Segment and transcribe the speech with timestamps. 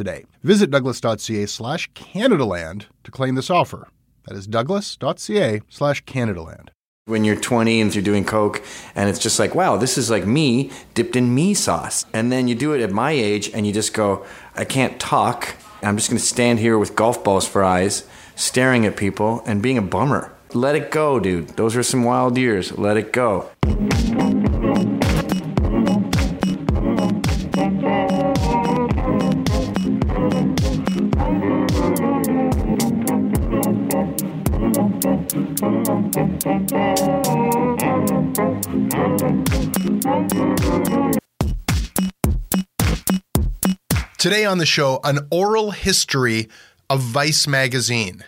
[0.00, 0.24] today.
[0.42, 3.88] Visit douglas.ca slash Canadaland to claim this offer.
[4.26, 6.68] That is douglas.ca slash Canadaland.
[7.04, 8.62] When you're 20 and you're doing coke,
[8.94, 12.06] and it's just like, wow, this is like me dipped in me sauce.
[12.14, 14.24] And then you do it at my age, and you just go,
[14.54, 15.56] I can't talk.
[15.82, 18.06] I'm just going to stand here with golf balls for eyes,
[18.36, 20.32] staring at people, and being a bummer.
[20.54, 21.48] Let it go, dude.
[21.56, 22.78] Those are some wild years.
[22.78, 23.50] Let it go.
[44.20, 46.50] Today on the show, an oral history
[46.90, 48.22] of Vice magazine.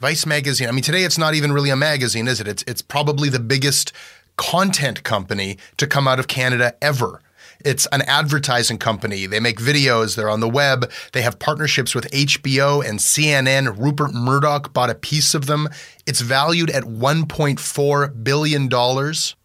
[0.00, 0.68] Vice magazine.
[0.68, 2.48] I mean, today it's not even really a magazine, is it?
[2.48, 3.92] It's it's probably the biggest
[4.36, 7.20] content company to come out of Canada ever.
[7.62, 9.26] It's an advertising company.
[9.26, 10.90] They make videos, they're on the web.
[11.12, 13.78] They have partnerships with HBO and CNN.
[13.78, 15.68] Rupert Murdoch bought a piece of them.
[16.06, 19.36] It's valued at 1.4 billion dollars.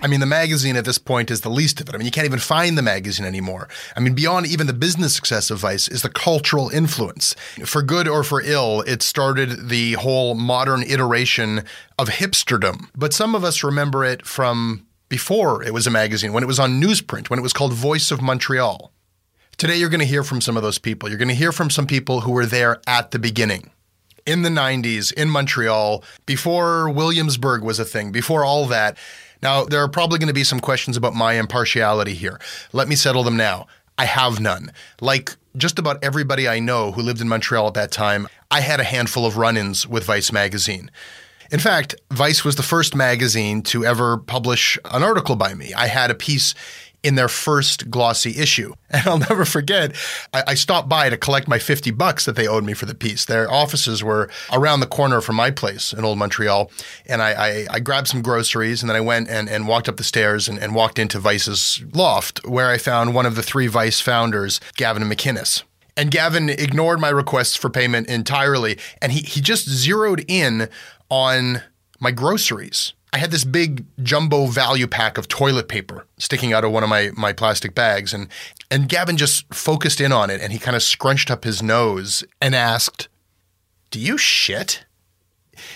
[0.00, 1.94] I mean, the magazine at this point is the least of it.
[1.94, 3.68] I mean, you can't even find the magazine anymore.
[3.96, 7.34] I mean, beyond even the business success of Vice is the cultural influence.
[7.64, 11.64] For good or for ill, it started the whole modern iteration
[11.98, 12.88] of hipsterdom.
[12.96, 16.60] But some of us remember it from before it was a magazine, when it was
[16.60, 18.92] on newsprint, when it was called Voice of Montreal.
[19.56, 21.08] Today, you're going to hear from some of those people.
[21.08, 23.70] You're going to hear from some people who were there at the beginning
[24.28, 28.98] in the 90s in Montreal, before Williamsburg was a thing, before all that.
[29.42, 32.40] Now, there are probably going to be some questions about my impartiality here.
[32.72, 33.66] Let me settle them now.
[33.96, 34.72] I have none.
[35.00, 38.80] Like just about everybody I know who lived in Montreal at that time, I had
[38.80, 40.90] a handful of run ins with Vice magazine.
[41.50, 45.72] In fact, Vice was the first magazine to ever publish an article by me.
[45.72, 46.54] I had a piece
[47.02, 48.74] in their first glossy issue.
[48.90, 49.94] And I'll never forget,
[50.32, 52.94] I, I, stopped by to collect my 50 bucks that they owed me for the
[52.94, 53.26] piece.
[53.26, 56.70] Their offices were around the corner from my place in Old Montreal.
[57.04, 59.98] And I, I, I grabbed some groceries and then I went and, and walked up
[59.98, 63.66] the stairs and, and walked into Vice's loft, where I found one of the three
[63.66, 65.64] Vice founders, Gavin McInnes.
[65.98, 68.78] And Gavin ignored my requests for payment entirely.
[69.02, 70.70] And he, he just zeroed in
[71.10, 71.60] on
[72.00, 72.94] my groceries.
[73.12, 76.88] I had this big jumbo value pack of toilet paper sticking out of one of
[76.88, 78.12] my, my plastic bags.
[78.12, 78.28] And,
[78.70, 82.22] and Gavin just focused in on it and he kind of scrunched up his nose
[82.40, 83.08] and asked,
[83.90, 84.84] Do you shit?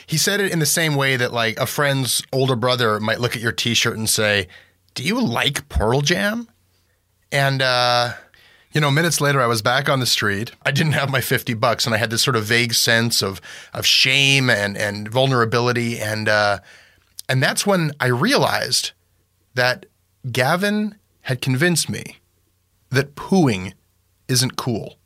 [0.06, 3.34] He said it in the same way that, like, a friend's older brother might look
[3.34, 4.46] at your t shirt and say,
[4.94, 6.48] Do you like Pearl Jam?
[7.32, 8.12] And, uh,
[8.72, 10.52] you know, minutes later, I was back on the street.
[10.64, 13.40] I didn't have my 50 bucks, and I had this sort of vague sense of,
[13.72, 15.98] of shame and, and vulnerability.
[15.98, 16.58] And, uh,
[17.32, 18.92] and that's when I realized
[19.54, 19.86] that
[20.30, 22.18] Gavin had convinced me
[22.90, 23.72] that pooing
[24.28, 24.98] isn't cool.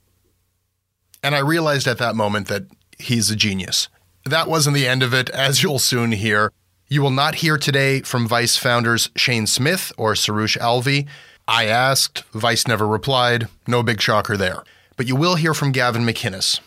[1.23, 2.64] And I realized at that moment that
[2.99, 3.88] he's a genius.
[4.25, 6.50] That wasn't the end of it, as you'll soon hear.
[6.88, 11.06] You will not hear today from Vice founders Shane Smith or Suroosh Alvi.
[11.46, 13.46] I asked, Vice never replied.
[13.69, 14.64] No big shocker there.
[14.96, 16.58] But you will hear from Gavin McInnes.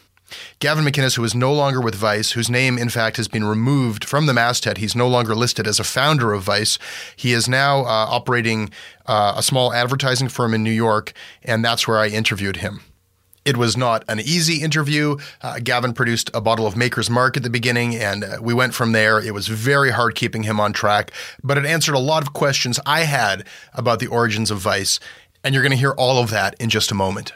[0.60, 4.04] Gavin McInnes, who is no longer with Vice, whose name, in fact, has been removed
[4.04, 4.78] from the masthead.
[4.78, 6.78] He's no longer listed as a founder of Vice.
[7.16, 8.70] He is now uh, operating
[9.06, 12.82] uh, a small advertising firm in New York, and that's where I interviewed him.
[13.46, 15.18] It was not an easy interview.
[15.42, 18.74] Uh, Gavin produced a bottle of Maker's Mark at the beginning, and uh, we went
[18.74, 19.20] from there.
[19.20, 21.12] It was very hard keeping him on track,
[21.44, 25.00] but it answered a lot of questions I had about the origins of Vice,
[25.44, 27.34] and you're going to hear all of that in just a moment.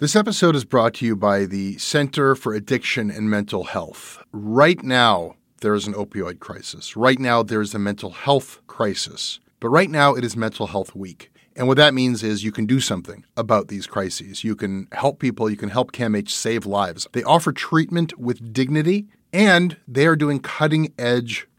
[0.00, 4.22] This episode is brought to you by the Center for Addiction and Mental Health.
[4.30, 6.96] Right now, there is an opioid crisis.
[6.96, 9.40] Right now, there is a mental health crisis.
[9.58, 11.32] But right now, it is Mental Health Week.
[11.56, 14.44] And what that means is you can do something about these crises.
[14.44, 17.08] You can help people, you can help CAMH save lives.
[17.10, 21.48] They offer treatment with dignity, and they are doing cutting edge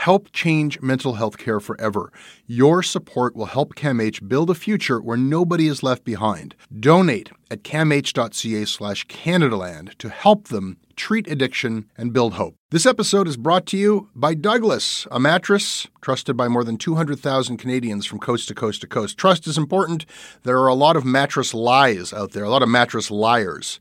[0.00, 2.10] Help change mental health care forever.
[2.46, 6.54] Your support will help CAMH build a future where nobody is left behind.
[6.74, 12.56] Donate at camh.ca slash Canadaland to help them treat addiction and build hope.
[12.70, 17.58] This episode is brought to you by Douglas, a mattress trusted by more than 200,000
[17.58, 19.18] Canadians from coast to coast to coast.
[19.18, 20.06] Trust is important.
[20.44, 23.78] There are a lot of mattress lies out there, a lot of mattress liars.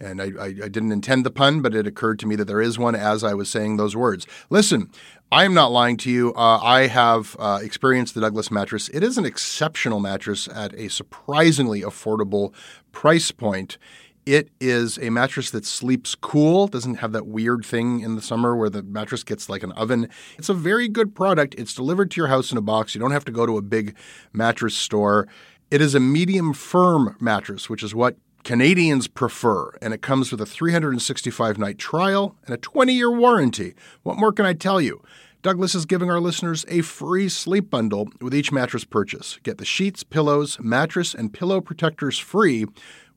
[0.00, 2.60] And I, I, I, didn't intend the pun, but it occurred to me that there
[2.60, 4.26] is one as I was saying those words.
[4.50, 4.90] Listen,
[5.34, 6.32] I am not lying to you.
[6.34, 8.88] Uh, I have uh, experienced the Douglas mattress.
[8.90, 12.54] It is an exceptional mattress at a surprisingly affordable
[12.92, 13.76] price point.
[14.24, 18.54] It is a mattress that sleeps cool, doesn't have that weird thing in the summer
[18.54, 20.08] where the mattress gets like an oven.
[20.38, 21.56] It's a very good product.
[21.58, 22.94] It's delivered to your house in a box.
[22.94, 23.96] You don't have to go to a big
[24.32, 25.26] mattress store.
[25.68, 30.38] It is a medium firm mattress, which is what Canadians prefer, and it comes with
[30.38, 33.74] a 365 night trial and a 20 year warranty.
[34.02, 35.02] What more can I tell you?
[35.44, 39.38] Douglas is giving our listeners a free sleep bundle with each mattress purchase.
[39.42, 42.64] Get the sheets, pillows, mattress, and pillow protectors free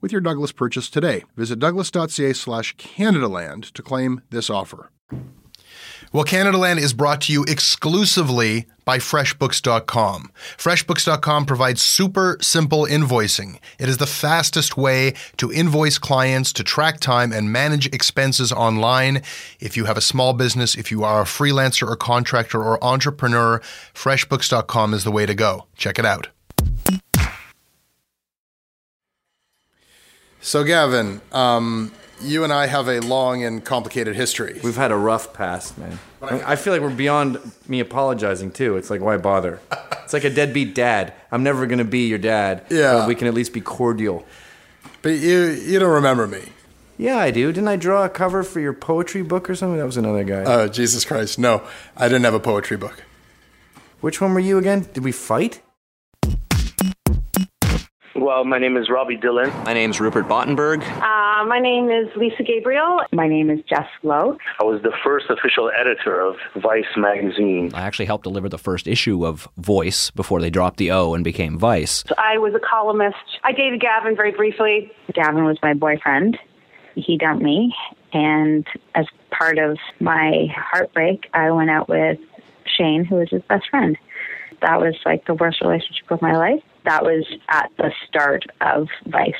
[0.01, 1.23] with your Douglas purchase today.
[1.37, 4.91] Visit douglas.ca slash Canadaland to claim this offer.
[6.17, 10.31] Well, Canadaland is brought to you exclusively by FreshBooks.com.
[10.57, 13.59] FreshBooks.com provides super simple invoicing.
[13.77, 19.21] It is the fastest way to invoice clients, to track time, and manage expenses online.
[19.59, 23.59] If you have a small business, if you are a freelancer or contractor or entrepreneur,
[23.93, 25.67] FreshBooks.com is the way to go.
[25.75, 26.29] Check it out.
[30.41, 31.91] So, Gavin, um,
[32.21, 34.59] you and I have a long and complicated history.
[34.63, 35.99] We've had a rough past, man.
[36.21, 38.77] I feel like we're beyond me apologizing too.
[38.77, 39.59] It's like why bother?
[40.07, 41.13] It's like a deadbeat dad.
[41.33, 42.63] I'm never gonna be your dad.
[42.69, 42.93] Yeah.
[42.93, 44.25] But we can at least be cordial.
[45.01, 46.43] But you you don't remember me.
[46.97, 47.51] Yeah, I do.
[47.51, 49.77] Didn't I draw a cover for your poetry book or something?
[49.77, 50.45] That was another guy.
[50.45, 51.37] Oh, Jesus Christ.
[51.37, 51.61] No,
[51.97, 53.03] I didn't have a poetry book.
[53.99, 54.87] Which one were you again?
[54.93, 55.61] Did we fight?
[58.17, 59.51] Well, my name is Robbie Dillon.
[59.63, 60.81] My name is Rupert Bottenberg.
[60.81, 63.01] Uh, my name is Lisa Gabriel.
[63.11, 64.39] My name is Jess Lowe.
[64.59, 67.71] I was the first official editor of Vice magazine.
[67.75, 71.23] I actually helped deliver the first issue of Voice before they dropped the O and
[71.23, 72.03] became Vice.
[72.07, 73.17] So I was a columnist.
[73.43, 74.91] I dated Gavin very briefly.
[75.13, 76.39] Gavin was my boyfriend.
[76.95, 77.75] He dumped me,
[78.13, 82.17] and as part of my heartbreak, I went out with
[82.65, 83.95] Shane, who was his best friend.
[84.63, 88.87] That was like the worst relationship of my life that was at the start of
[89.05, 89.33] Vice.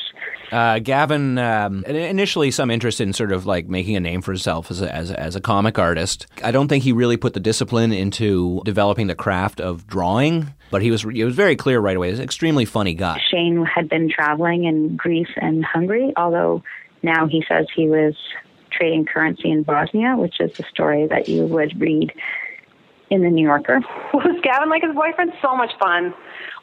[0.52, 4.70] Uh, Gavin, um, initially some interest in sort of like making a name for himself
[4.70, 6.28] as a, as, a, as a comic artist.
[6.44, 10.82] I don't think he really put the discipline into developing the craft of drawing, but
[10.82, 12.10] he was he was very clear right away.
[12.10, 13.22] He's an extremely funny guy.
[13.32, 16.64] Shane had been traveling in Greece and Hungary, although
[17.02, 18.16] now he says he was
[18.72, 22.14] trading currency in Bosnia, which is the story that you would read
[23.10, 23.80] in the New Yorker.
[24.14, 25.34] Was Gavin like his boyfriend?
[25.42, 26.14] So much fun.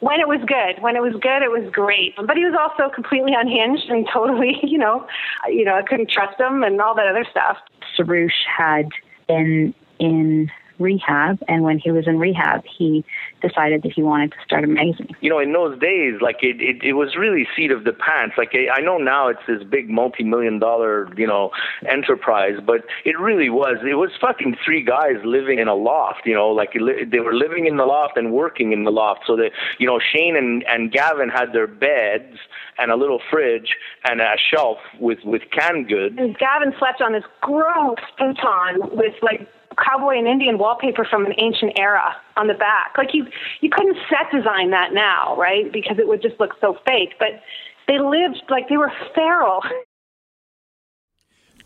[0.01, 2.15] When it was good, when it was good, it was great.
[2.17, 5.07] But he was also completely unhinged and totally, you know,
[5.47, 7.57] you know, I couldn't trust him and all that other stuff.
[7.97, 8.89] Suroosh had
[9.27, 11.39] been in rehab.
[11.47, 13.03] And when he was in rehab, he
[13.41, 15.15] decided that he wanted to start a magazine.
[15.21, 18.35] You know, in those days, like it, it, it was really seat of the pants.
[18.37, 21.51] Like I know now it's this big multi-million dollar, you know,
[21.87, 23.77] enterprise, but it really was.
[23.83, 26.21] It was fucking three guys living in a loft.
[26.25, 29.21] You know, like they were living in the loft and working in the loft.
[29.27, 32.37] So that you know, Shane and and Gavin had their beds
[32.77, 36.15] and a little fridge and a shelf with with canned goods.
[36.17, 41.33] And Gavin slept on this gross futon with like cowboy and Indian wallpaper from an
[41.37, 42.93] ancient era on the back.
[42.97, 43.27] Like you
[43.61, 45.71] you couldn't set design that now, right?
[45.71, 47.15] Because it would just look so fake.
[47.19, 47.41] But
[47.87, 49.61] they lived like they were feral.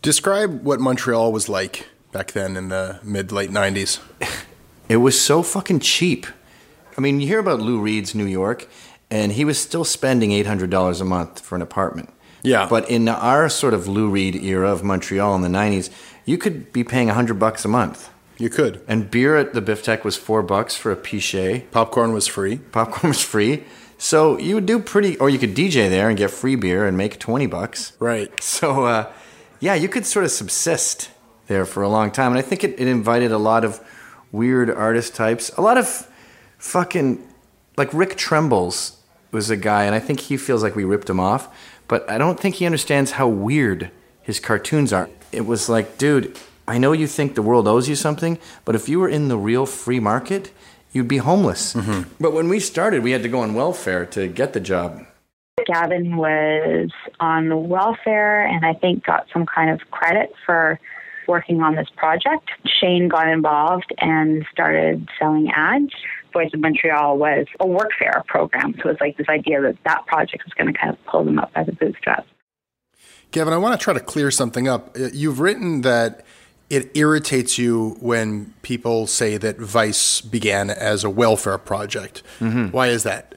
[0.02, 4.00] Describe what Montreal was like back then in the mid late nineties.
[4.88, 6.26] It was so fucking cheap.
[6.98, 8.68] I mean, you hear about Lou Reed's New York,
[9.10, 12.12] and he was still spending eight hundred dollars a month for an apartment.
[12.42, 12.66] Yeah.
[12.68, 15.90] But in our sort of Lou Reed era of Montreal in the nineties,
[16.24, 18.10] you could be paying a hundred bucks a month.
[18.38, 18.82] You could.
[18.88, 21.70] And beer at the Bifteck was four bucks for a pichet.
[21.70, 22.56] Popcorn was free.
[22.56, 23.64] Popcorn was free.
[23.98, 26.96] So you would do pretty, or you could DJ there and get free beer and
[26.96, 27.92] make twenty bucks.
[27.98, 28.30] Right.
[28.42, 29.12] So uh,
[29.60, 31.10] yeah, you could sort of subsist
[31.46, 33.80] there for a long time, and I think it, it invited a lot of
[34.32, 36.08] weird artist types, a lot of
[36.58, 37.26] fucking
[37.76, 38.96] like Rick Trembles
[39.32, 41.48] was a guy, and I think he feels like we ripped him off,
[41.88, 43.90] but I don't think he understands how weird
[44.22, 45.08] his cartoons are.
[45.32, 48.88] It was like, dude, I know you think the world owes you something, but if
[48.88, 50.52] you were in the real free market,
[50.92, 51.74] you'd be homeless.
[51.74, 52.12] Mm-hmm.
[52.20, 55.06] But when we started, we had to go on welfare to get the job.
[55.66, 60.80] Gavin was on welfare and I think got some kind of credit for
[61.28, 62.50] working on this project.
[62.80, 65.92] Shane got involved and started selling ads.
[66.32, 68.74] Voice of Montreal was a workfare program.
[68.74, 71.24] So it was like this idea that that project was going to kind of pull
[71.24, 72.28] them up by the bootstraps.
[73.32, 74.96] Kevin, I want to try to clear something up.
[74.98, 76.24] Uh, You've written that
[76.68, 82.22] it irritates you when people say that Vice began as a welfare project.
[82.38, 83.34] Why is that?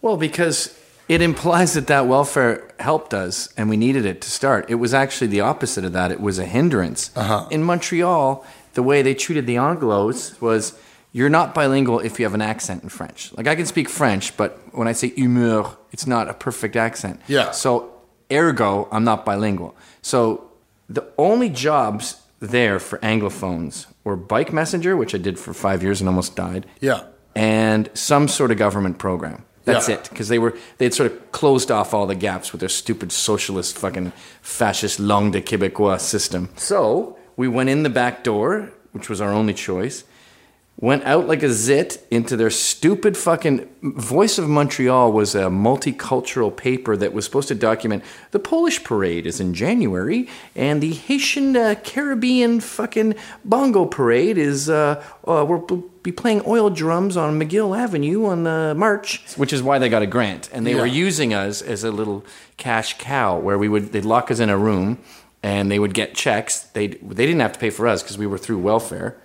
[0.00, 0.76] Well, because
[1.08, 4.70] it implies that that welfare helped us and we needed it to start.
[4.70, 6.12] It was actually the opposite of that.
[6.12, 7.10] It was a hindrance.
[7.16, 7.48] Uh-huh.
[7.50, 10.78] In Montreal, the way they treated the Anglos was
[11.12, 13.32] you're not bilingual if you have an accent in French.
[13.36, 17.20] Like I can speak French, but when I say humeur, it's not a perfect accent.
[17.26, 17.50] Yeah.
[17.50, 17.92] So
[18.32, 19.74] ergo, I'm not bilingual.
[20.02, 20.50] So
[20.88, 26.00] the only jobs there for Anglophones were bike messenger, which I did for five years
[26.00, 27.02] and almost died Yeah.
[27.34, 29.44] and some sort of government program.
[29.66, 29.96] That's Yeah.
[29.96, 32.68] it, because they were they had sort of closed off all the gaps with their
[32.70, 36.48] stupid socialist, fucking fascist langue de Québécois system.
[36.56, 40.02] So we went in the back door, which was our only choice.
[40.82, 46.56] Went out like a zit into their stupid fucking Voice of Montreal was a multicultural
[46.56, 51.54] paper that was supposed to document the Polish parade is in January and the Haitian
[51.54, 57.76] uh, Caribbean fucking bongo parade is uh, uh we'll be playing oil drums on McGill
[57.78, 60.80] Avenue on the March, which is why they got a grant and they Yeah.
[60.80, 62.24] were using us as a little
[62.56, 64.96] cash cow where we would they'd lock us in a room
[65.42, 66.60] and they would get checks.
[66.60, 69.16] They they didn't have to pay for us because we were through welfare,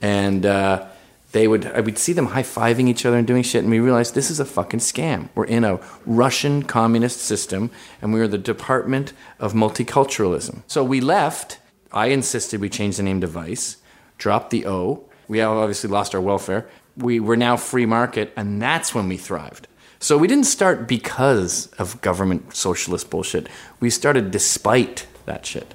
[0.00, 0.86] and uh,
[1.32, 3.80] they would I would see them high fiving each other and doing shit, and we
[3.80, 5.28] realized this is a fucking scam.
[5.34, 7.70] We're in a Russian communist system,
[8.00, 10.62] and we are the Department of Multiculturalism.
[10.66, 11.58] So we left.
[11.90, 13.76] I insisted we change the name to Vice,
[14.16, 15.04] drop the O.
[15.28, 16.68] We obviously lost our welfare.
[16.96, 19.68] We were now free market, and that's when we thrived.
[19.98, 23.46] So we didn't start because of government socialist bullshit.
[23.78, 25.74] We started despite that shit.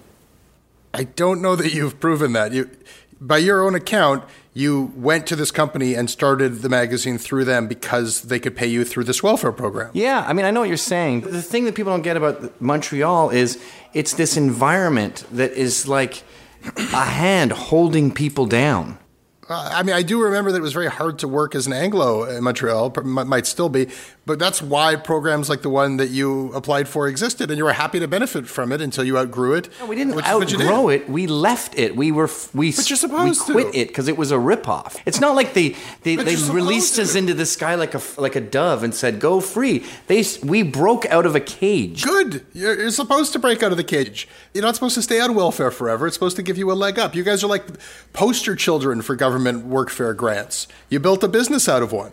[0.93, 2.51] I don't know that you've proven that.
[2.51, 2.69] You,
[3.21, 4.23] by your own account,
[4.57, 8.65] you went to this company and started the magazine through them because they could pay
[8.65, 9.91] you through this welfare program.
[9.93, 11.21] Yeah, I mean, I know what you're saying.
[11.21, 16.23] The thing that people don't get about Montreal is it's this environment that is like
[16.75, 18.97] a hand holding people down.
[19.49, 22.23] I mean, I do remember that it was very hard to work as an Anglo
[22.25, 23.87] in Montreal, might still be.
[24.25, 27.71] But that's why programs like the one that you applied for existed, and you were
[27.71, 29.69] happy to benefit from it until you outgrew it.
[29.79, 30.61] No, we didn't which is did.
[30.63, 31.09] outgrow it.
[31.09, 31.95] We left it.
[31.95, 33.53] We were we But you're supposed we to.
[33.53, 34.97] quit it because it was a ripoff.
[35.05, 38.41] It's not like they they, they released us into the sky like a like a
[38.41, 39.85] dove and said go free.
[40.07, 42.03] They we broke out of a cage.
[42.03, 42.45] Good.
[42.51, 44.27] You're, you're supposed to break out of the cage.
[44.57, 46.07] You're not supposed to stay on welfare forever.
[46.07, 47.13] It's supposed to give you a leg up.
[47.13, 47.63] You guys are like
[48.11, 50.67] poster children for government workfare grants.
[50.89, 52.11] You built a business out of one.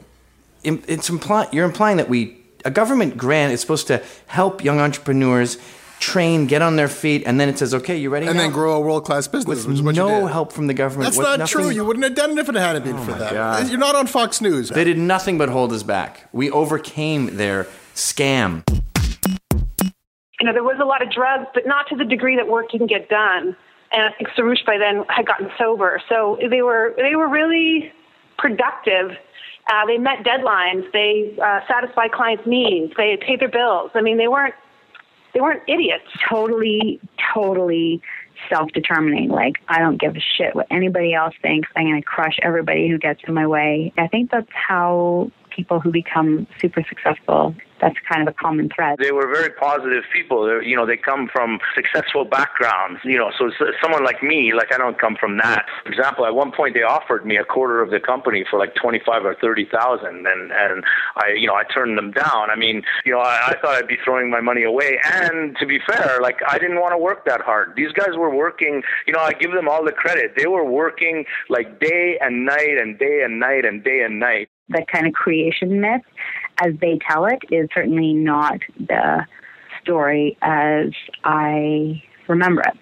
[0.63, 5.57] it's implying you're implying that we a government grant is supposed to help young entrepreneurs
[6.01, 8.43] train, get on their feet, and then it says, "Okay, you ready?" And now?
[8.43, 10.75] then grow a world class business, with which is what you no help from the
[10.75, 11.15] government.
[11.15, 11.71] That's not nothing- true.
[11.71, 13.33] You wouldn't have done it if it hadn't been oh for that.
[13.33, 13.71] God.
[13.71, 14.69] You're not on Fox News.
[14.69, 16.29] They did nothing but hold us back.
[16.31, 18.65] We overcame their scam.
[20.45, 22.71] You know, there was a lot of drugs, but not to the degree that work
[22.71, 23.57] didn't get done.
[23.93, 26.03] and I think Suroosh by then had gotten sober.
[26.07, 27.91] So they were they were really
[28.37, 29.13] productive.
[29.73, 30.85] Uh, they met deadlines.
[30.93, 32.93] They uh, satisfied clients' needs.
[32.95, 33.93] They paid their bills.
[33.95, 34.53] I mean, they weren't
[35.33, 36.05] they weren't idiots.
[36.29, 37.01] Totally,
[37.33, 38.03] totally
[38.51, 39.31] self-determining.
[39.31, 41.71] Like I don't give a shit what anybody else thinks.
[41.75, 43.95] I'm going to crush everybody who gets in my way.
[43.97, 48.99] I think that's how people who become super successful that's kind of a common thread.
[48.99, 50.45] They were very positive people.
[50.45, 53.01] They're, you know, they come from successful backgrounds.
[53.05, 53.51] You know, so
[53.83, 55.67] someone like me, like I don't come from that.
[55.85, 58.75] For example, at one point they offered me a quarter of the company for like
[58.75, 60.85] twenty-five or thirty thousand, and and
[61.17, 62.51] I, you know, I turned them down.
[62.51, 64.99] I mean, you know, I, I thought I'd be throwing my money away.
[65.05, 67.75] And to be fair, like I didn't want to work that hard.
[67.77, 68.83] These guys were working.
[69.07, 70.33] You know, I give them all the credit.
[70.37, 74.49] They were working like day and night and day and night and day and night.
[74.71, 76.01] That kind of creation myth
[76.59, 79.27] as they tell it is certainly not the
[79.83, 80.91] story as
[81.25, 82.79] I remember it.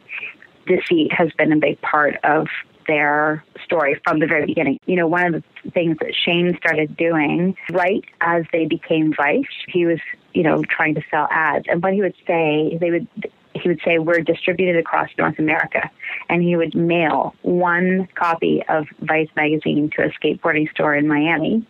[0.66, 2.46] Deceit has been a big part of
[2.86, 4.78] their story from the very beginning.
[4.86, 9.44] You know, one of the things that Shane started doing right as they became Vice,
[9.68, 9.98] he was,
[10.34, 11.66] you know, trying to sell ads.
[11.68, 13.06] And what he would say, they would
[13.54, 15.90] he would say we're distributed across North America,
[16.28, 21.66] and he would mail one copy of Vice magazine to a skateboarding store in Miami,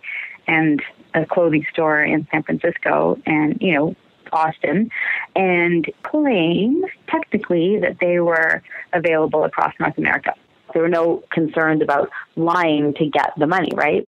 [0.46, 0.80] and
[1.14, 3.96] a clothing store in San Francisco and, you know,
[4.32, 4.90] Austin,
[5.36, 10.34] and claim technically that they were available across North America.
[10.72, 14.06] There were no concerns about lying to get the money, right?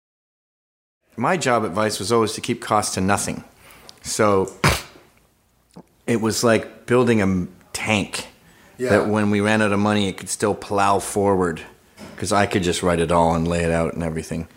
[1.16, 3.44] My job advice was always to keep costs to nothing.
[4.02, 4.52] So
[6.06, 8.28] it was like building a tank
[8.78, 8.90] yeah.
[8.90, 11.62] that when we ran out of money, it could still plow forward
[12.14, 14.48] because I could just write it all and lay it out and everything.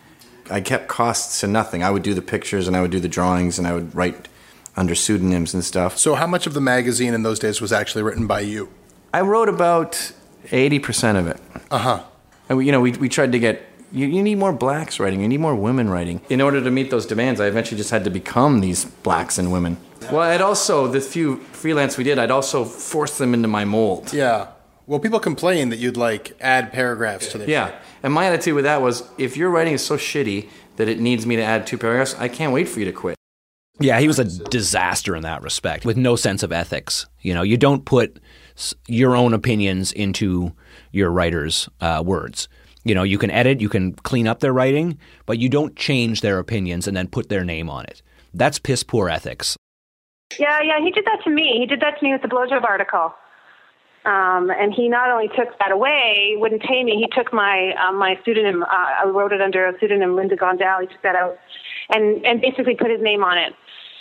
[0.50, 1.84] I kept costs to nothing.
[1.84, 4.28] I would do the pictures and I would do the drawings and I would write
[4.76, 5.98] under pseudonyms and stuff.
[5.98, 8.70] So, how much of the magazine in those days was actually written by you?
[9.14, 10.14] I wrote about
[10.52, 11.40] eighty percent of it.
[11.70, 12.04] Uh huh.
[12.50, 13.62] And you know, we we tried to get.
[13.92, 15.22] You, you need more blacks writing.
[15.22, 16.22] You need more women writing.
[16.28, 19.52] In order to meet those demands, I eventually just had to become these blacks and
[19.52, 19.78] women.
[20.12, 24.12] Well, I'd also the few freelance we did, I'd also force them into my mold.
[24.12, 24.48] Yeah.
[24.88, 27.50] Well, people complain that you'd like add paragraphs to their.
[27.50, 27.68] Yeah.
[27.68, 27.76] Shit.
[28.04, 31.26] And my attitude with that was if your writing is so shitty that it needs
[31.26, 33.16] me to add two paragraphs, I can't wait for you to quit.
[33.80, 37.08] Yeah, he was a disaster in that respect with no sense of ethics.
[37.22, 38.20] You know, you don't put
[38.88, 40.54] your own opinions into
[40.92, 42.48] your writer's uh, words.
[42.84, 46.22] You know, you can edit, you can clean up their writing, but you don't change
[46.22, 48.02] their opinions and then put their name on it.
[48.34, 49.56] That's piss poor ethics.
[50.38, 51.58] Yeah, yeah, he did that to me.
[51.60, 53.14] He did that to me with the blowjob article.
[54.06, 56.98] Um, and he not only took that away, wouldn't pay me.
[56.98, 58.64] He took my um, my pseudonym.
[58.64, 60.82] Uh, I wrote it under a pseudonym, Linda Gondal.
[60.82, 61.38] He took that out,
[61.90, 63.54] and and basically put his name on it.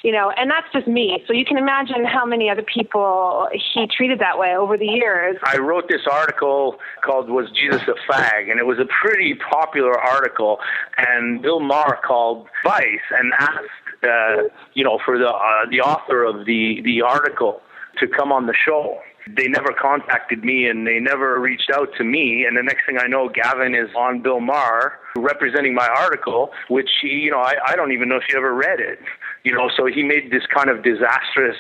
[0.03, 1.23] You know, and that's just me.
[1.29, 5.37] So you can imagine how many other people he treated that way over the years.
[5.45, 9.97] I wrote this article called "Was Jesus a Fag?" and it was a pretty popular
[9.97, 10.59] article.
[10.99, 16.25] And Bill Maher called Vice and asked, uh, you know, for the uh, the author
[16.25, 17.61] of the the article
[18.01, 22.05] to come on the show they never contacted me and they never reached out to
[22.05, 22.45] me.
[22.47, 26.91] And the next thing I know, Gavin is on Bill Maher representing my article, which
[27.01, 28.99] he, you know, I, I don't even know if he ever read it.
[29.45, 31.57] You know, so he made this kind of disastrous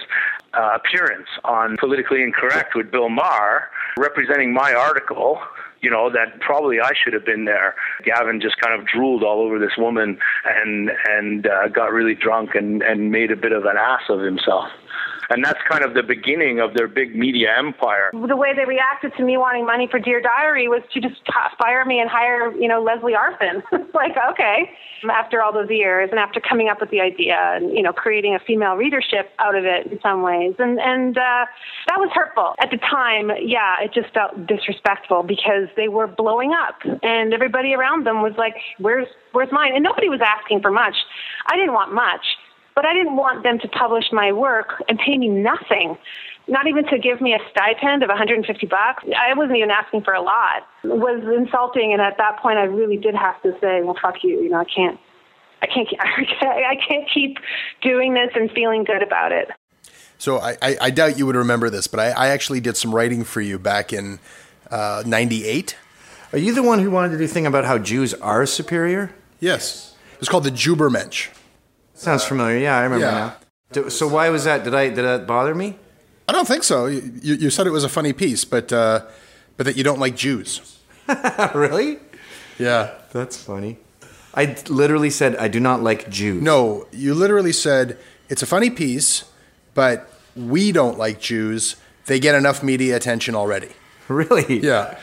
[0.54, 5.38] uh, appearance on Politically Incorrect with Bill Maher representing my article
[5.82, 7.74] you know that probably I should have been there.
[8.04, 12.54] Gavin just kind of drooled all over this woman and and uh, got really drunk
[12.54, 14.68] and and made a bit of an ass of himself
[15.32, 18.10] and that's kind of the beginning of their big media empire.
[18.12, 21.20] The way they reacted to me wanting money for Dear Diary was to just
[21.58, 23.62] fire me and hire, you know, Lesley Arfin.
[23.94, 24.70] like, okay,
[25.10, 28.34] after all those years, and after coming up with the idea, and you know, creating
[28.34, 31.46] a female readership out of it in some ways, and and uh,
[31.88, 33.30] that was hurtful at the time.
[33.40, 38.34] Yeah, it just felt disrespectful because they were blowing up, and everybody around them was
[38.36, 40.96] like, "Where's where's mine?" And nobody was asking for much.
[41.46, 42.24] I didn't want much.
[42.74, 45.98] But I didn't want them to publish my work and pay me nothing,
[46.48, 49.04] not even to give me a stipend of 150 bucks.
[49.16, 50.66] I wasn't even asking for a lot.
[50.82, 54.24] It was insulting, and at that point, I really did have to say, "Well, fuck
[54.24, 54.98] you." You know, I can't,
[55.62, 57.38] I can't, I can't keep
[57.82, 59.48] doing this and feeling good about it.
[60.18, 62.94] So I, I, I doubt you would remember this, but I, I, actually did some
[62.94, 64.20] writing for you back in
[64.70, 65.74] '98.
[65.74, 68.46] Uh, are you the one who wanted to do a thing about how Jews are
[68.46, 69.12] superior?
[69.40, 69.96] Yes.
[70.20, 71.28] It's called the Jubermensch.
[72.02, 72.58] Sounds familiar.
[72.58, 73.34] Yeah, I remember yeah.
[73.72, 73.88] now.
[73.88, 74.64] So why was that?
[74.64, 75.78] Did I did that bother me?
[76.28, 76.86] I don't think so.
[76.86, 79.06] You, you said it was a funny piece, but uh,
[79.56, 80.80] but that you don't like Jews.
[81.54, 81.98] really?
[82.58, 83.78] Yeah, that's funny.
[84.34, 86.42] I literally said I do not like Jews.
[86.42, 89.24] No, you literally said it's a funny piece,
[89.74, 91.76] but we don't like Jews.
[92.06, 93.68] They get enough media attention already.
[94.08, 94.58] Really?
[94.58, 94.98] Yeah.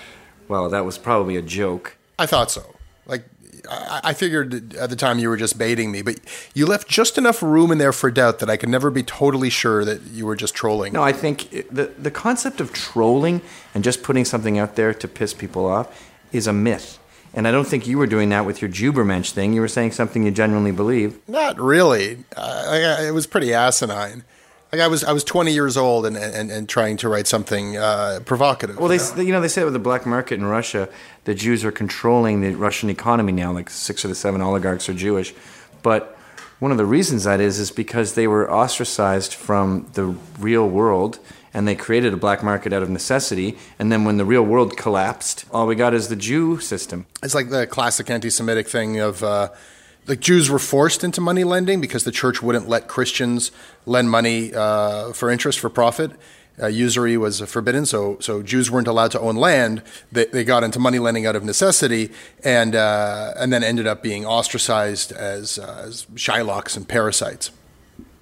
[0.50, 1.98] Well, that was probably a joke.
[2.20, 2.76] I thought so.
[3.70, 6.20] I, I figured at the time you were just baiting me, but
[6.54, 9.50] you left just enough room in there for doubt that I could never be totally
[9.50, 10.94] sure that you were just trolling.
[10.94, 13.42] No, I think it- the the concept of trolling
[13.74, 15.88] and just putting something out there to piss people off
[16.32, 16.98] is a myth.
[17.34, 19.54] And I don't think you were doing that with your Jubermensch thing.
[19.54, 21.20] You were saying something you genuinely believe.
[21.28, 22.24] Not really.
[22.36, 24.24] Uh, I, it was pretty asinine.
[24.72, 27.76] Like I was, I was 20 years old and, and, and trying to write something
[27.78, 28.78] uh, provocative.
[28.78, 30.88] Well, they, s- you know, they say with the black market in Russia,
[31.26, 33.52] the Jews are controlling the Russian economy now.
[33.52, 35.34] Like six of the seven oligarchs are Jewish,
[35.82, 36.16] but
[36.60, 41.18] one of the reasons that is is because they were ostracized from the real world,
[41.54, 43.58] and they created a black market out of necessity.
[43.80, 47.08] And then when the real world collapsed, all we got is the Jew system.
[47.24, 49.50] It's like the classic anti-Semitic thing of uh,
[50.10, 53.52] like Jews were forced into money lending because the church wouldn't let Christians
[53.86, 56.12] lend money uh, for interest for profit.
[56.62, 59.82] Uh, usury was forbidden, so so Jews weren't allowed to own land.
[60.12, 62.12] They, they got into money lending out of necessity,
[62.44, 67.52] and uh, and then ended up being ostracized as, uh, as Shylocks and parasites.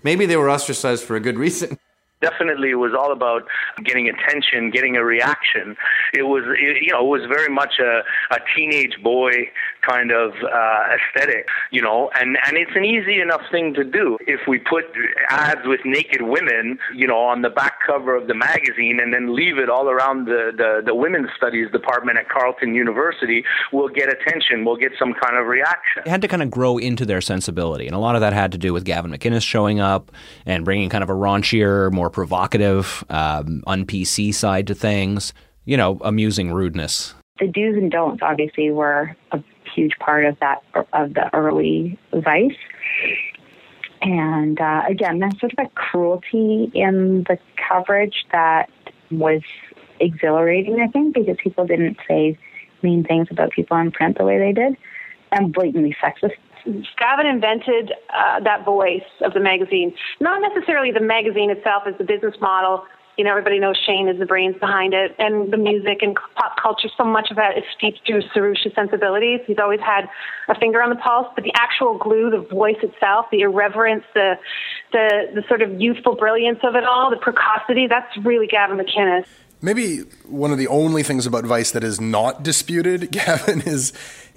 [0.03, 1.79] Maybe they were ostracized for a good reason.
[2.21, 3.47] Definitely, it was all about
[3.83, 5.77] getting attention, getting a reaction.
[6.13, 8.01] It was, it, you know, it was very much a,
[8.33, 9.51] a teenage boy
[9.87, 14.17] kind of uh, aesthetic, you know, and and it's an easy enough thing to do.
[14.21, 14.85] If we put
[15.29, 19.35] ads with naked women, you know, on the back cover of the magazine, and then
[19.35, 24.09] leave it all around the the, the women's studies department at Carleton University, we'll get
[24.09, 24.65] attention.
[24.65, 26.03] We'll get some kind of reaction.
[26.05, 27.87] It had to kind of grow into their sensibility.
[27.87, 30.11] And a lot of that had to do with Gavin McInnes showing up
[30.45, 35.33] and bringing kind of a raunchier, more provocative, um, un PC side to things.
[35.65, 37.13] You know, amusing rudeness.
[37.39, 39.43] The do's and don'ts obviously were a
[39.77, 40.63] huge part of that
[40.93, 42.51] of the early Vice.
[44.01, 47.37] And uh, again, there's sort of a cruelty in the
[47.67, 48.69] coverage that
[49.09, 49.41] was
[49.99, 52.37] exhilarating, I think, because people didn't say
[52.83, 54.77] mean things about people in print the way they did,
[55.31, 56.35] and blatantly sexist.
[56.97, 59.95] Gavin invented uh, that voice of the magazine.
[60.19, 62.85] Not necessarily the magazine itself as the business model.
[63.17, 66.55] You know, everybody knows Shane is the brains behind it, and the music and pop
[66.61, 66.87] culture.
[66.95, 69.39] So much of that is steeped through Suroosh's sensibilities.
[69.47, 70.07] He's always had
[70.47, 74.35] a finger on the pulse, but the actual glue, the voice itself, the irreverence, the
[74.91, 79.25] the the sort of youthful brilliance of it all, the precocity—that's really Gavin McInnes.
[79.61, 83.93] Maybe one of the only things about Vice that is not disputed, Gavin, is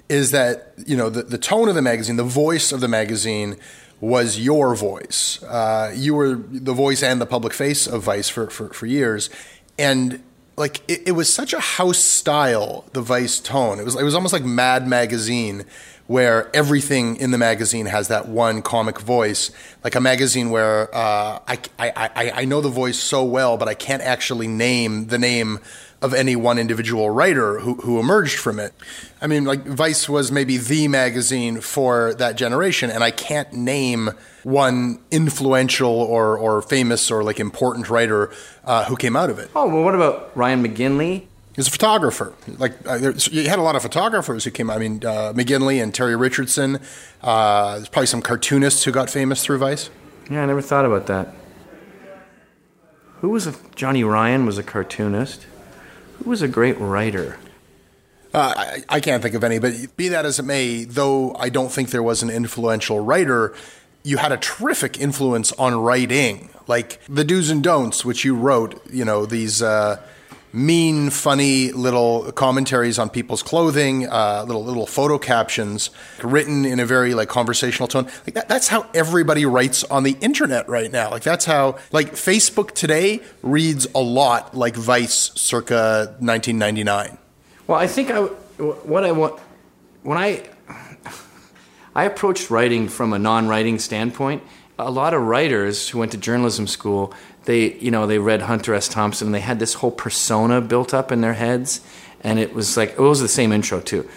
[0.09, 3.57] is that you know the, the tone of the magazine, the voice of the magazine
[4.01, 5.41] was your voice.
[5.43, 9.29] Uh, you were the voice and the public face of Vice for, for, for years.
[9.77, 10.21] And
[10.57, 13.79] like it, it was such a house style, the Vice tone.
[13.79, 15.63] It was it was almost like Mad Magazine,
[16.11, 19.49] where everything in the magazine has that one comic voice,
[19.81, 23.69] like a magazine where uh, I, I, I, I know the voice so well, but
[23.69, 25.59] I can't actually name the name
[26.01, 28.73] of any one individual writer who, who emerged from it.
[29.21, 34.09] I mean, like Vice was maybe the magazine for that generation, and I can't name
[34.43, 38.33] one influential or, or famous or like important writer
[38.65, 39.49] uh, who came out of it.
[39.55, 41.27] Oh, well, what about Ryan McGinley?
[41.55, 42.33] He's a photographer.
[42.47, 44.69] Like uh, you had a lot of photographers who came.
[44.69, 46.79] I mean, uh, McGinley and Terry Richardson.
[47.21, 49.89] Uh, there's probably some cartoonists who got famous through Vice.
[50.29, 51.35] Yeah, I never thought about that.
[53.19, 55.45] Who was a Johnny Ryan was a cartoonist.
[56.19, 57.37] Who was a great writer?
[58.33, 61.49] Uh, I, I can't think of any, but be that as it may, though I
[61.49, 63.53] don't think there was an influential writer,
[64.03, 66.49] you had a terrific influence on writing.
[66.65, 70.01] Like the do's and don'ts, which you wrote, you know, these uh,
[70.53, 75.89] mean, funny little commentaries on people's clothing, uh, little little photo captions
[76.21, 78.05] written in a very like conversational tone.
[78.25, 81.09] Like that, that's how everybody writes on the internet right now.
[81.09, 87.17] Like that's how like Facebook today reads a lot like Vice circa 1999.
[87.67, 89.39] Well, I think I what I want
[90.03, 90.49] when I
[91.95, 94.43] I approached writing from a non-writing standpoint.
[94.79, 97.13] A lot of writers who went to journalism school,
[97.45, 98.87] they you know they read Hunter S.
[98.87, 101.81] Thompson and they had this whole persona built up in their heads,
[102.21, 104.09] and it was like it was the same intro too.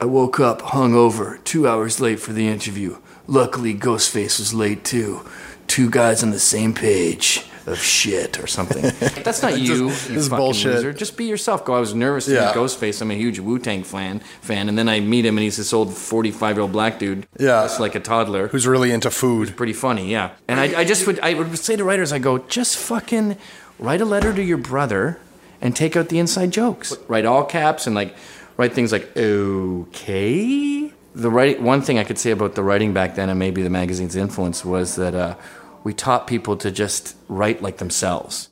[0.00, 2.98] I woke up hungover, two hours late for the interview.
[3.26, 5.20] Luckily, Ghostface was late too.
[5.66, 8.82] Two guys on the same page of shit or something.
[9.24, 9.88] That's not you.
[9.88, 10.74] This- you this is bullshit.
[10.74, 10.92] loser.
[10.92, 11.64] Just be yourself.
[11.64, 11.74] Go.
[11.74, 12.46] I was nervous to Yeah.
[12.46, 13.00] meet Ghostface.
[13.00, 15.72] I'm a huge Wu Tang fan, fan, and then I meet him, and he's this
[15.72, 17.62] old 45 year old black dude, Yeah.
[17.62, 18.48] just like a toddler.
[18.48, 19.56] Who's really into food?
[19.56, 20.30] pretty funny, yeah.
[20.48, 23.36] And I, I just would, I would say to writers, I go, just fucking
[23.78, 25.18] write a letter to your brother
[25.60, 26.94] and take out the inside jokes.
[27.08, 28.14] Write all caps and like
[28.56, 30.92] write things like okay.
[31.16, 33.70] The write, one thing I could say about the writing back then, and maybe the
[33.70, 35.36] magazine's influence, was that uh,
[35.84, 38.50] we taught people to just write like themselves.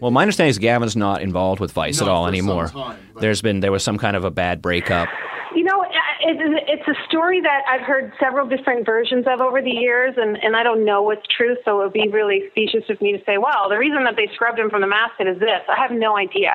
[0.00, 2.68] Well, my understanding is Gavin's not involved with Vice Not at all anymore.
[2.68, 5.08] time, There's been there was some kind of a bad breakup.
[5.54, 5.84] You know,
[6.24, 10.56] it's a story that I've heard several different versions of over the years, and, and
[10.56, 13.38] I don't know what's true, so it would be really specious of me to say,
[13.38, 15.60] well, the reason that they scrubbed him from the masthead is this.
[15.68, 16.52] I have no idea.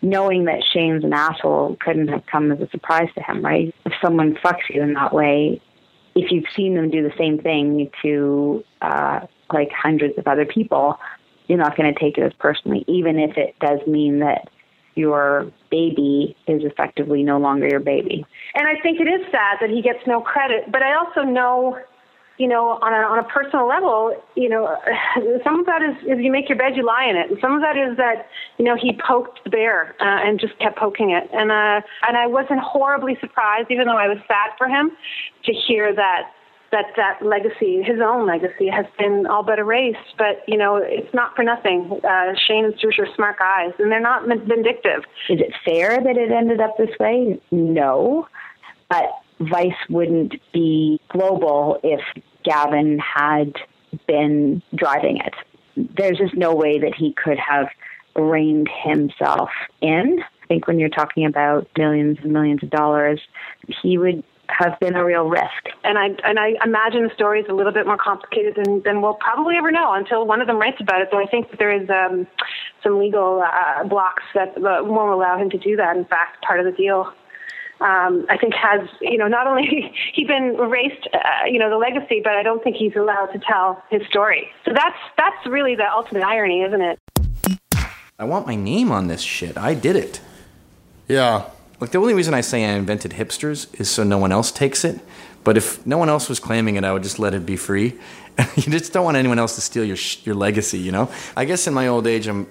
[0.00, 3.74] knowing that Shane's an asshole couldn't have come as a surprise to him, right?
[3.84, 5.60] If someone fucks you in that way,
[6.14, 9.20] if you've seen them do the same thing to uh,
[9.52, 10.98] like hundreds of other people,
[11.46, 14.48] you're not going to take it as personally, even if it does mean that
[14.96, 18.26] your baby is effectively no longer your baby.
[18.54, 21.78] And I think it is sad that he gets no credit, but I also know,
[22.38, 24.74] you know, on a, on a personal level, you know,
[25.44, 27.30] some of that is, is you make your bed, you lie in it.
[27.30, 28.26] And some of that is that,
[28.58, 31.28] you know, he poked the bear uh, and just kept poking it.
[31.32, 34.92] And, uh, and I wasn't horribly surprised, even though I was sad for him,
[35.44, 36.32] to hear that
[36.72, 39.98] that that legacy, his own legacy, has been all but erased.
[40.18, 42.00] But you know, it's not for nothing.
[42.02, 45.04] Uh, Shane and Suroosh are smart guys, and they're not vindictive.
[45.28, 47.40] Is it fair that it ended up this way?
[47.50, 48.28] No.
[48.88, 52.00] But Vice wouldn't be global if
[52.44, 53.54] Gavin had
[54.06, 55.34] been driving it.
[55.96, 57.66] There's just no way that he could have
[58.14, 59.50] reined himself
[59.80, 60.20] in.
[60.42, 63.20] I think when you're talking about millions and millions of dollars,
[63.82, 65.68] he would have been a real risk.
[65.84, 69.02] And I and I imagine the story is a little bit more complicated than, than
[69.02, 71.08] we'll probably ever know until one of them writes about it.
[71.10, 72.26] Though I think that there is um,
[72.82, 75.96] some legal uh, blocks that uh, won't allow him to do that.
[75.96, 77.12] In fact, part of the deal.
[77.78, 81.76] Um, I think has you know not only he been erased uh, you know the
[81.76, 84.48] legacy, but I don't think he's allowed to tell his story.
[84.64, 86.98] So that's that's really the ultimate irony, isn't it?
[88.18, 89.58] I want my name on this shit.
[89.58, 90.20] I did it.
[91.06, 91.50] Yeah.
[91.80, 94.84] Like the only reason I say I invented hipsters is so no one else takes
[94.84, 95.00] it.
[95.44, 97.98] But if no one else was claiming it, I would just let it be free.
[98.56, 101.08] you just don't want anyone else to steal your your legacy, you know.
[101.36, 102.48] I guess in my old age, I'm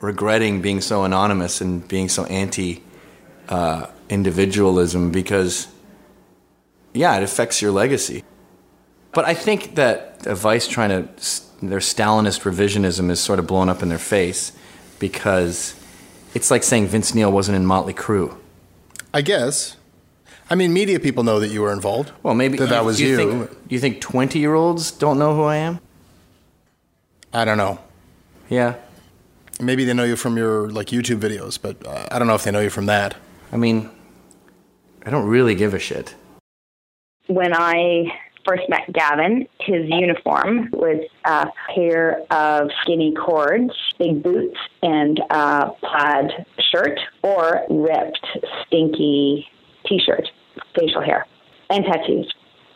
[0.00, 2.82] regretting being so anonymous and being so anti
[3.48, 5.68] uh, individualism because,
[6.92, 8.24] yeah, it affects your legacy.
[9.12, 11.08] But I think that Vice trying to
[11.62, 14.52] their Stalinist revisionism is sort of blown up in their face
[14.98, 15.74] because
[16.34, 18.36] it's like saying Vince Neil wasn't in Motley Crue.
[19.14, 19.76] I guess.
[20.50, 22.10] I mean, media people know that you were involved.
[22.24, 23.08] Well, maybe that, that was you.
[23.08, 23.16] you.
[23.16, 25.78] Think, you think twenty-year-olds don't know who I am?
[27.32, 27.78] I don't know.
[28.50, 28.74] Yeah.
[29.60, 32.42] Maybe they know you from your like YouTube videos, but uh, I don't know if
[32.42, 33.16] they know you from that.
[33.52, 33.88] I mean,
[35.06, 36.16] I don't really give a shit.
[37.28, 44.58] When I first met Gavin, his uniform was a pair of skinny cords, big boots,
[44.82, 48.26] and a plaid shirt, or ripped,
[48.66, 49.46] stinky
[49.86, 50.28] t-shirt,
[50.78, 51.26] facial hair,
[51.70, 52.32] and tattoos.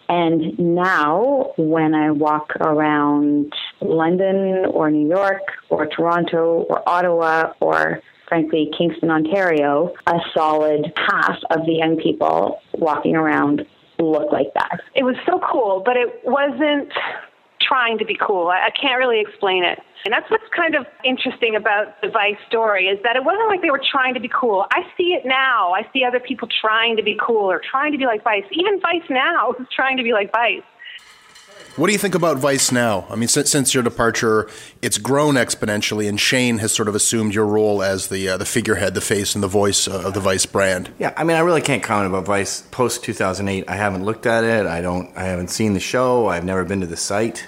[0.08, 8.00] And now, when I walk around London or New York or Toronto or Ottawa or
[8.26, 13.66] frankly Kingston, Ontario, a solid half of the young people walking around
[13.98, 14.80] look like that.
[14.94, 16.92] It was so cool, but it wasn't
[17.60, 18.48] trying to be cool.
[18.48, 19.78] I, I can't really explain it.
[20.04, 23.62] And that's what's kind of interesting about the Vice story is that it wasn't like
[23.62, 24.66] they were trying to be cool.
[24.70, 25.72] I see it now.
[25.72, 28.44] I see other people trying to be cool or trying to be like Vice.
[28.52, 30.62] Even Vice now is trying to be like Vice.
[31.78, 33.06] What do you think about Vice now?
[33.08, 34.50] I mean, since, since your departure,
[34.82, 38.44] it's grown exponentially, and Shane has sort of assumed your role as the uh, the
[38.44, 40.92] figurehead, the face, and the voice uh, of the Vice brand.
[40.98, 43.66] Yeah, I mean, I really can't comment about Vice post 2008.
[43.68, 44.66] I haven't looked at it.
[44.66, 45.16] I don't.
[45.16, 46.26] I haven't seen the show.
[46.26, 47.46] I've never been to the site.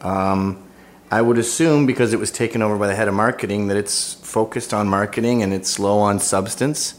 [0.00, 0.62] Um,
[1.10, 4.14] I would assume because it was taken over by the head of marketing that it's
[4.14, 6.94] focused on marketing and it's low on substance.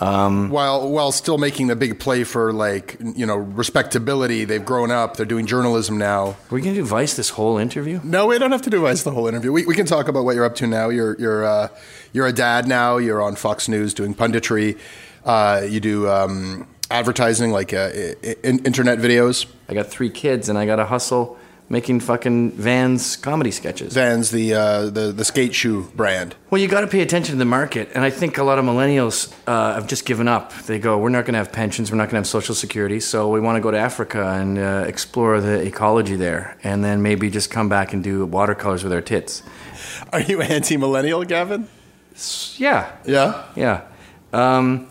[0.00, 4.90] Um, while while still making the big play for like you know respectability, they've grown
[4.90, 5.16] up.
[5.16, 6.36] They're doing journalism now.
[6.50, 8.00] We're gonna do Vice this whole interview?
[8.04, 9.52] No, we don't have to do Vice the whole interview.
[9.52, 10.90] We, we can talk about what you're up to now.
[10.90, 11.68] You're you're uh,
[12.12, 12.98] you're a dad now.
[12.98, 14.78] You're on Fox News doing punditry.
[15.24, 17.90] Uh, you do um, advertising like uh,
[18.42, 19.46] in, internet videos.
[19.68, 23.92] I got three kids and I got to hustle making fucking Vans comedy sketches.
[23.94, 26.34] Vans, the uh, the the skate shoe brand.
[26.50, 28.64] Well, you got to pay attention to the market, and I think a lot of
[28.64, 30.52] millennials uh, have just given up.
[30.62, 31.90] They go, "We're not going to have pensions.
[31.90, 34.58] We're not going to have social security, so we want to go to Africa and
[34.58, 38.92] uh, explore the ecology there, and then maybe just come back and do watercolors with
[38.92, 39.42] our tits."
[40.12, 41.68] Are you anti-millennial, Gavin?
[42.56, 43.82] Yeah, yeah, yeah.
[44.32, 44.88] Um,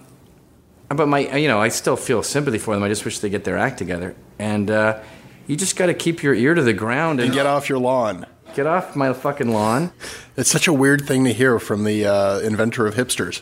[0.89, 2.83] but my, you know, I still feel sympathy for them.
[2.83, 4.99] I just wish they get their act together, and uh,
[5.47, 7.79] you just got to keep your ear to the ground and, and, get off your
[7.79, 8.25] lawn.
[8.55, 9.91] Get off my fucking lawn.
[10.37, 13.41] It's such a weird thing to hear from the uh, inventor of hipsters.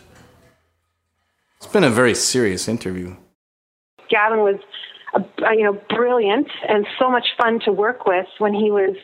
[1.58, 3.16] It's been a very serious interview.
[4.10, 4.60] Gavin was,
[5.14, 5.22] a,
[5.56, 8.96] you know, brilliant and so much fun to work with when he was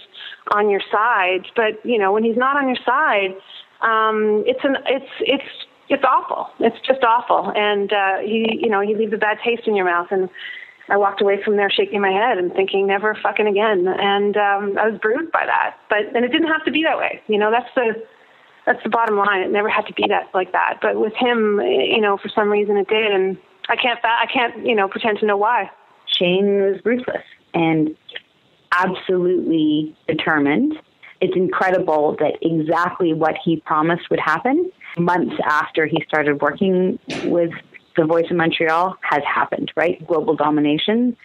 [0.51, 1.45] on your side.
[1.55, 3.35] But you know, when he's not on your side,
[3.81, 5.51] Um, it's an it's it's
[5.87, 6.49] it's awful.
[6.59, 7.51] It's just awful.
[7.55, 10.07] And uh, he you know he leaves a bad taste in your mouth.
[10.11, 10.29] And
[10.89, 13.87] I walked away from there shaking my head and thinking never fucking again.
[13.87, 15.77] And um, I was bruised by that.
[15.89, 17.21] But and it didn't have to be that way.
[17.27, 18.03] You know that's the
[18.65, 19.41] that's the bottom line.
[19.41, 20.79] It never had to be that like that.
[20.81, 24.65] But with him, you know, for some reason it did, and I can't I can't
[24.65, 25.69] you know pretend to know why.
[26.05, 27.23] Shane was ruthless
[27.53, 27.95] and
[28.71, 30.73] absolutely determined.
[31.21, 37.51] It's incredible that exactly what he promised would happen months after he started working with
[37.95, 40.05] the Voice of Montreal has happened, right?
[40.07, 41.15] Global domination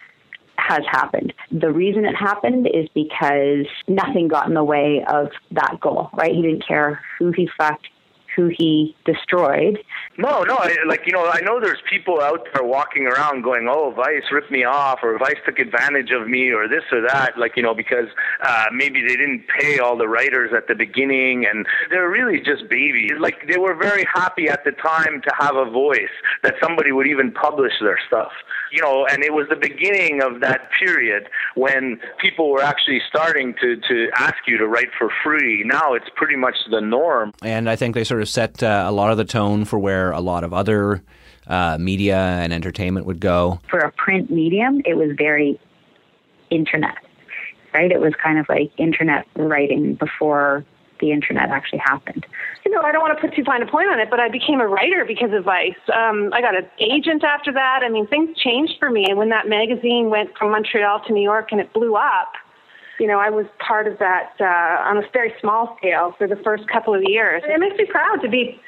[0.57, 1.33] has happened.
[1.51, 6.33] The reason it happened is because nothing got in the way of that goal, right?
[6.33, 7.87] He didn't care who he fucked,
[8.35, 9.79] who he destroyed.
[10.17, 13.67] No, no, I, like you know, I know there's people out there walking around going,
[13.69, 17.37] "Oh, Vice ripped me off," or "Vice took advantage of me," or this or that.
[17.37, 18.07] Like you know, because
[18.41, 22.69] uh, maybe they didn't pay all the writers at the beginning, and they're really just
[22.69, 23.13] babies.
[23.19, 27.07] Like they were very happy at the time to have a voice that somebody would
[27.07, 28.31] even publish their stuff.
[28.71, 33.53] You know, and it was the beginning of that period when people were actually starting
[33.61, 35.63] to to ask you to write for free.
[35.65, 37.33] Now it's pretty much the norm.
[37.41, 40.11] And I think they sort of set uh, a lot of the tone for where
[40.11, 41.03] a lot of other
[41.47, 43.59] uh, media and entertainment would go.
[43.69, 45.59] For a print medium, it was very
[46.49, 46.97] internet,
[47.73, 47.91] right?
[47.91, 50.65] It was kind of like internet writing before
[50.99, 52.25] the internet actually happened.
[52.65, 54.29] You know, I don't want to put too fine a point on it, but I
[54.29, 55.73] became a writer because of Vice.
[55.93, 57.81] Um, I got an agent after that.
[57.83, 59.05] I mean, things changed for me.
[59.07, 62.33] And when that magazine went from Montreal to New York and it blew up,
[62.99, 66.37] you know, I was part of that uh, on a very small scale for the
[66.37, 67.43] first couple of years.
[67.43, 68.59] And It makes me proud to be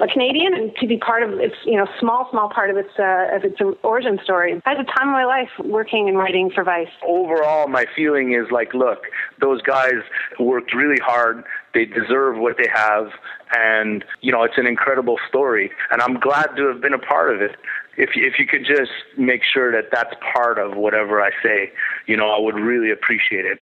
[0.00, 2.90] a Canadian and to be part of its, you know, small, small part of its
[2.98, 4.60] uh, of its origin story.
[4.66, 6.88] I had a time of my life working and writing for Vice.
[7.06, 9.04] Overall, my feeling is like, look,
[9.40, 10.02] those guys
[10.40, 11.44] worked really hard.
[11.72, 13.10] They deserve what they have,
[13.54, 15.70] and you know, it's an incredible story.
[15.90, 17.56] And I'm glad to have been a part of it.
[17.96, 21.72] If if you could just make sure that that's part of whatever I say,
[22.06, 23.58] you know, I would really appreciate it.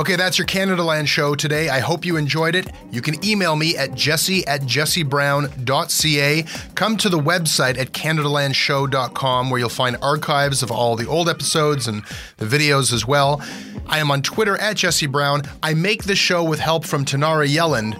[0.00, 1.68] Okay, that's your Canadaland show today.
[1.68, 2.68] I hope you enjoyed it.
[2.90, 6.44] You can email me at jesse at jessebrown.ca.
[6.74, 11.86] Come to the website at canadalandshow.com where you'll find archives of all the old episodes
[11.86, 12.02] and
[12.38, 13.42] the videos as well.
[13.86, 15.42] I am on Twitter at Jesse Brown.
[15.62, 17.94] I make the show with help from Tanara Yelland,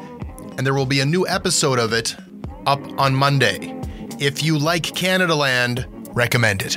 [0.60, 2.14] and there will be a new episode of it
[2.66, 3.74] up on Monday.
[4.18, 6.76] If you like Canadaland, recommend it.